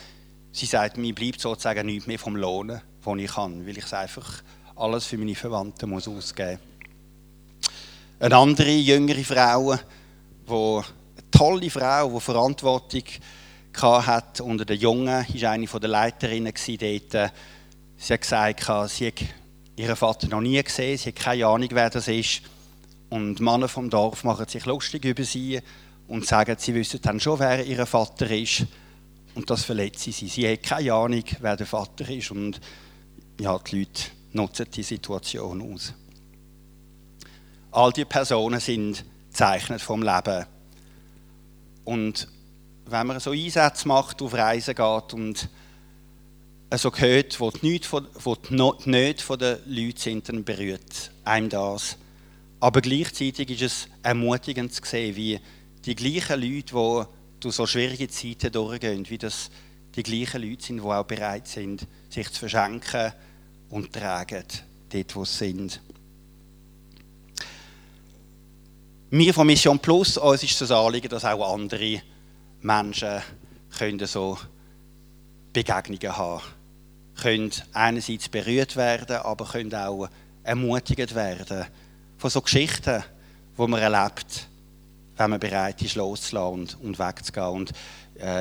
[0.51, 3.93] Sie sagt, mir bleibt sozusagen nichts mehr vom Lohnen, den ich kann, weil ich es
[3.93, 4.43] einfach
[4.75, 6.70] alles für meine Verwandten muss ausgeben muss.
[8.21, 9.73] Eine andere jüngere Frau,
[10.47, 13.03] die eine tolle Frau, die Verantwortung
[13.75, 17.33] hatte unter den Jungen, war eine der Leiterinnen dort.
[17.97, 19.23] Sie hat gesagt, sie hat
[19.75, 22.43] ihren Vater noch nie gesehen, sie hat keine Ahnung, wer das ist.
[23.09, 25.59] Und Männer vom Dorf machen sich lustig über sie
[26.07, 28.67] und sagen, sie wissen dann schon, wer ihr Vater ist.
[29.33, 30.11] und das verletzt sie.
[30.11, 32.61] Sie hat keine Ahnung, wer der Vater ist und
[33.39, 34.03] ja, die Leute
[34.33, 35.95] nutzen die Situation aus.
[37.71, 40.45] All diese Personen sind zeichnet vom Leben.
[41.85, 42.27] Und
[42.85, 45.49] wenn man so Einsätze macht, auf Reisen geht und
[46.73, 48.55] so hört, wo die Nöte von, wo die
[48.89, 51.97] Nöte von den sind, dann berührt einem das.
[52.59, 55.39] Aber gleichzeitig ist es ermutigend zu sehen, wie
[55.85, 57.03] die gleichen Leute, die
[57.39, 59.49] durch so schwierige Zeiten durchgehen, wie das
[59.95, 63.13] die gleichen Leute sind, die auch bereit sind, sich zu verschenken
[63.69, 64.43] und tragen,
[64.89, 65.81] dort, wo sie sind.
[69.13, 72.01] Wir von Mission Plus, uns ist das Anliegen, dass auch andere
[72.61, 73.21] Menschen
[73.77, 74.37] können so
[75.51, 76.41] Begegnungen haben
[77.21, 77.51] können.
[77.73, 80.07] einerseits berührt werden, aber können auch
[80.43, 81.65] ermutigt werden
[82.17, 83.03] von so Geschichten,
[83.57, 84.47] die man erlebt,
[85.17, 87.67] wenn man bereit ist, loszulassen und, wegzugehen.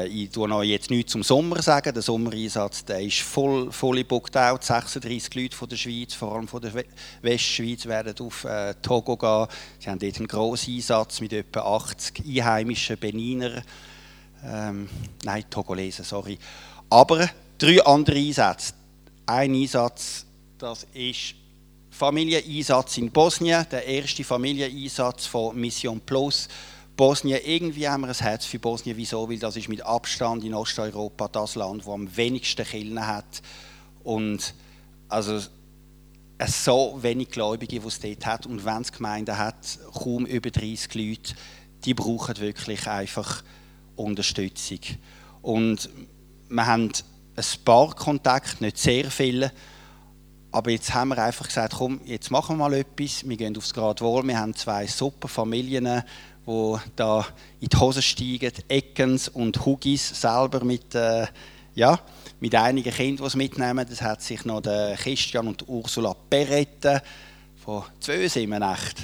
[0.06, 1.94] Ich tue noch jetzt nichts zum Sommer sagen.
[1.94, 4.62] Der Sommereinsatz der ist voll, voll booked out.
[4.62, 6.72] 36 Leute von der Schweiz, vor allem von der
[7.22, 9.46] Westschweiz, werden auf äh, Togo gehen.
[9.78, 13.62] Sie haben dort einen grossen Einsatz mit etwa 80 einheimischen Beniner.
[14.44, 14.88] Ähm,
[15.24, 16.38] nein, Togolesen, sorry.
[16.90, 18.74] Aber drei andere Einsätze.
[19.24, 20.26] Ein Einsatz,
[20.58, 21.34] das ist
[21.90, 26.48] Familieneinsatz in Bosnien, der erste Familieneinsatz von Mission Plus.
[27.00, 28.94] Bosnien, irgendwie haben wir ein Herz für Bosnien.
[28.94, 29.26] Wieso?
[29.26, 33.40] Weil das ist mit Abstand in Osteuropa das Land, das am wenigsten Kirchen hat.
[34.04, 34.52] Und
[35.08, 35.40] also
[36.36, 38.44] es so wenig Gläubige, die es dort hat.
[38.44, 41.34] Und wenn es Gemeinden hat, kaum über 30 Leute,
[41.86, 43.44] die brauchen wirklich einfach
[43.96, 44.80] Unterstützung.
[45.40, 45.88] Und
[46.50, 46.92] wir haben
[47.34, 49.52] ein paar Kontakte, nicht sehr viele,
[50.52, 53.72] aber jetzt haben wir einfach gesagt, komm, jetzt machen wir mal etwas, wir gehen aufs
[53.72, 56.02] Gradwohl, wir haben zwei super Familien,
[56.50, 57.26] die da
[57.60, 61.26] in die Hose steigen, Eckens und Hugis selber mit, äh,
[61.74, 61.98] ja,
[62.40, 63.86] mit einigen Kindern, die es mitnehmen.
[63.88, 67.02] Das hat sich noch der Christian und Ursula Perrette
[67.64, 68.98] von Zwösim echt,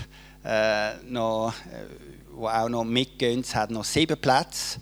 [0.45, 1.87] äh, noch, äh,
[2.35, 3.41] wo auch noch mitgehen.
[3.41, 4.81] Es hat noch sieben Plätze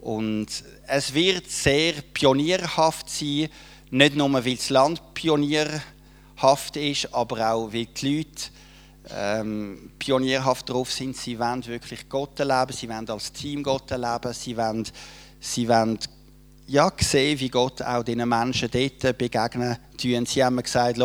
[0.00, 0.46] und
[0.86, 3.48] es wird sehr pionierhaft sein,
[3.90, 8.50] nicht nur, weil das Land pionierhaft ist, aber auch, weil die Leute
[9.16, 11.16] ähm, pionierhaft drauf sind.
[11.16, 14.86] Sie wollen wirklich Gott erleben, sie wollen als Team Gott erleben, sie wollen,
[15.40, 15.98] sie wollen
[16.66, 20.24] ja, sehen, wie Gott auch diesen Menschen dort begegnen tun.
[20.24, 21.00] Sie haben mir gesagt,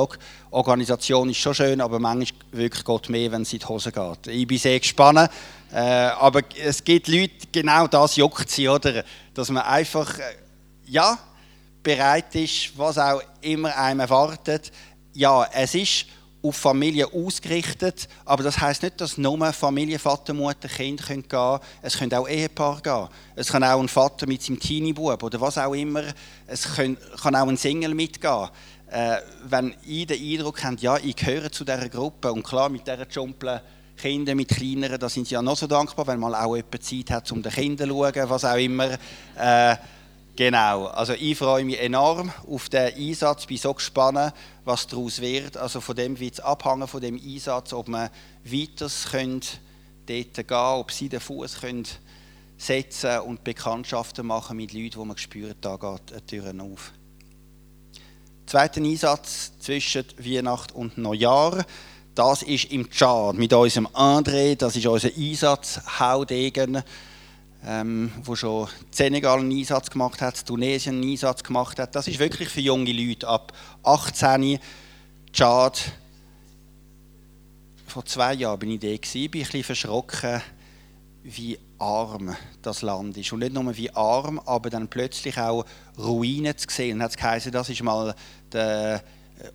[0.51, 4.27] Organisation ist schon schön, aber manchmal wirklich Gott mehr, wenn es in die Hose geht.
[4.27, 5.29] Ich bin sehr gespannt,
[5.73, 9.03] äh, aber es gibt Leute, genau das juckt sie, oder?
[9.33, 10.35] Dass man einfach, äh,
[10.85, 11.17] ja,
[11.81, 14.71] bereit ist, was auch immer einem erwartet.
[15.13, 16.05] Ja, es ist
[16.47, 21.60] auf Familie ausgerichtet, aber das heißt nicht, dass nur Familie, Vater, Mutter, Kind gehen können.
[21.81, 23.08] Es können auch Ehepaar gehen.
[23.36, 26.03] Es kann auch ein Vater mit seinem Teenie-Bub oder was auch immer.
[26.47, 28.49] Es kann, kann auch ein Single mitgehen.
[28.91, 29.17] Äh,
[29.49, 33.08] wenn ihr den Eindruck habt, ja, ich gehöre zu dieser Gruppe und klar, mit dieser
[33.10, 33.62] Jumpeln
[33.97, 37.12] Kinder mit kleineren, da sind sie ja noch so dankbar, wenn man auch jemand Zeit
[37.12, 38.91] hat, um den Kindern zu schauen, was auch immer.
[39.38, 39.75] Äh,
[40.35, 44.33] Genau, also ich freue mich enorm auf den Einsatz, bin so gespannt,
[44.65, 45.55] was daraus wird.
[45.55, 48.09] Also von dem wird es abhängen, von dem Einsatz, ob man
[48.43, 48.89] weiter
[50.05, 51.57] dort gehen ob sie den Fuß
[52.57, 56.91] setzen und Bekanntschaften machen mit Leuten, wo man spürt, da geht eine Tür auf.
[58.45, 61.65] Zweiter Einsatz zwischen Weihnacht und Neujahr.
[62.13, 66.83] Das ist im Tschad mit unserem André, das ist unser Einsatz, Haudegen
[67.65, 71.95] ähm, wo schon Senegal einen Einsatz gemacht hat, Tunesien einen Einsatz gemacht hat.
[71.95, 74.60] Das ist wirklich für junge Leute ab 18.
[75.34, 75.82] Tschad.
[77.88, 80.41] Vor zwei Jahren bin ich da gewesen, bin ein bisschen verschrocken,
[81.23, 83.34] wie arm das Land ist.
[83.34, 85.65] Und nicht nur wie arm, aber dann plötzlich auch
[85.97, 86.97] Ruinen zu sehen.
[86.97, 88.13] Und hat es geheißen, das ist mal
[88.51, 89.01] der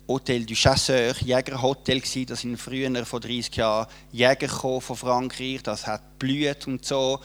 [0.07, 2.25] Hotel du Chasseur, Jägerhotel gsi.
[2.25, 5.63] Das sind früher vor 30 Jahren Jäger von Frankreich.
[5.63, 7.19] Das hat blüht und so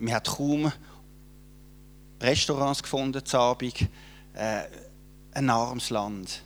[0.00, 0.72] man hat kaum
[2.20, 3.74] Restaurants gefunden zu Abend.
[4.34, 4.62] Äh,
[5.32, 6.42] ein armes Land.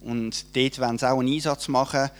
[0.00, 2.10] Und dort wollen sie auch einen Einsatz machen.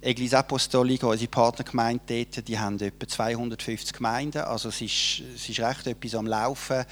[0.00, 4.42] Eglise Apostolique, unsere Partnergemeinde dort, die haben etwa 250 Gemeinden.
[4.42, 6.84] Also es ist, es ist recht etwas am Laufen.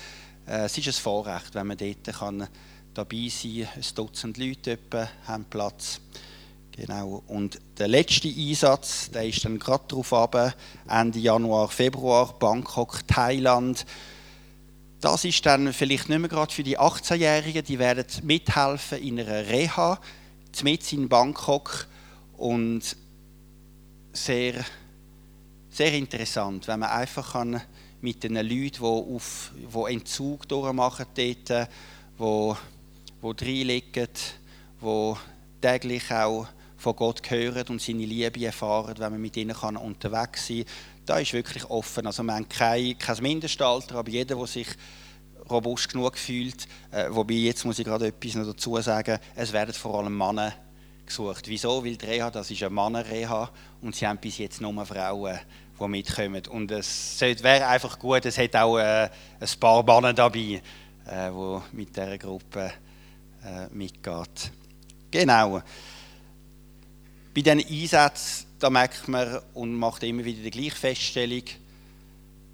[0.46, 2.48] Äh, es ist ein Vorrecht, wenn man dort kann
[2.94, 3.82] dabei sein kann.
[3.82, 4.78] Ein Dutzend Leute
[5.26, 6.00] haben Platz.
[6.74, 7.22] Genau.
[7.26, 10.54] Und der letzte Einsatz, der ist dann gerade darauf ab,
[10.88, 13.84] Ende Januar, Februar, Bangkok, Thailand.
[15.00, 19.48] Das ist dann vielleicht nicht mehr gerade für die 18-Jährigen, die werden mithelfen in einer
[19.48, 20.00] Reha,
[20.62, 21.86] mit in Bangkok
[22.38, 22.96] und
[24.12, 24.64] sehr,
[25.70, 27.60] sehr interessant, wenn man einfach kann
[28.00, 31.68] mit den Leuten, die, auf, die Entzug durchmachen dort,
[32.18, 32.54] die,
[33.22, 34.08] die reinlegen,
[34.80, 35.14] die
[35.60, 36.46] täglich auch
[36.82, 40.74] von Gott hören und seine Liebe erfahren, wenn man mit ihnen unterwegs sein kann.
[41.06, 42.06] Da ist wirklich offen.
[42.06, 44.66] Also wir haben kein, kein Mindestalter, aber jeder, der sich
[45.48, 49.72] robust genug fühlt, äh, wobei jetzt muss ich gerade etwas noch dazu sagen, es werden
[49.72, 50.54] vor allem Männer
[51.06, 51.46] gesucht.
[51.46, 51.84] Wieso?
[51.84, 55.38] Weil die Reha, das ist eine Männerreha und sie haben bis jetzt nur Frauen,
[55.78, 56.42] die mitkommen.
[56.48, 59.08] Und es wäre einfach gut, es hat auch äh,
[59.38, 60.60] ein paar Männer dabei,
[61.06, 62.72] äh, die mit dieser Gruppe
[63.44, 64.50] äh, mitgeht.
[65.12, 65.62] Genau.
[67.34, 71.42] Bei diesen Einsätzen da merkt man und macht immer wieder die gleiche Feststellung.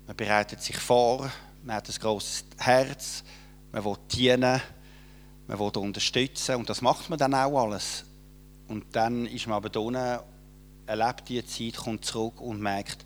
[0.06, 1.30] Man bereitet sich vor,
[1.62, 3.22] man hat ein grosses Herz,
[3.72, 4.62] man will dienen,
[5.46, 8.04] man will unterstützen und das macht man dann auch alles.
[8.68, 10.24] Und dann ist man aber da
[10.86, 13.04] erlebt diese Zeit, kommt zurück und merkt,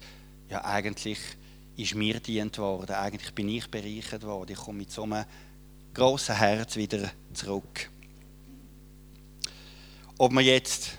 [0.49, 1.19] ja eigentlich
[1.77, 4.53] ist mir dient worden, eigentlich bin ich bereichert worden.
[4.53, 5.25] Ich komme mit so einem
[5.93, 7.91] grossen Herz wieder zurück.
[10.19, 10.99] Ob man jetzt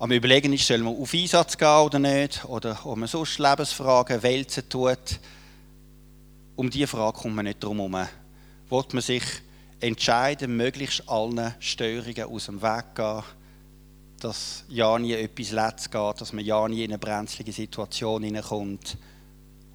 [0.00, 4.22] am Überlegen ist, soll man auf Einsatz gehen oder nicht, oder ob man sonst Lebensfragen
[4.22, 5.18] wälzen tut.
[6.54, 8.08] Um diese Frage kommt man nicht drum herum.
[8.68, 9.24] Wollt man sich
[9.80, 13.22] entscheiden, möglichst allen Störungen aus dem Weg gehen,
[14.20, 18.96] dass ja nie etwas letzt geht, dass man ja nie in eine brenzlige Situation hineinkommt.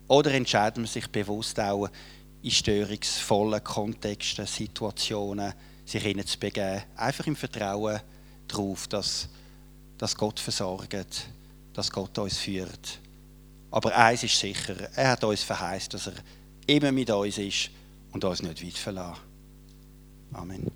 [0.08, 1.88] Oder entscheidet man sich bewusst auch,
[2.42, 5.54] in störungsvollen Kontexten, Situationen
[5.86, 6.84] sich hineinzubegeben.
[6.98, 8.02] Einfach im Vertrauen
[8.48, 9.30] darauf, dass
[10.04, 11.30] dass Gott versorgt,
[11.72, 13.00] dass Gott uns führt.
[13.72, 16.14] Aber eins ist sicher, er hat uns verheißt, dass er
[16.68, 17.70] immer mit uns ist
[18.12, 19.22] und uns nicht weit verlässt.
[20.34, 20.70] Amen.